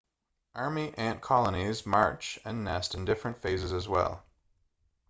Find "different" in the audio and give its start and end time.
3.05-3.39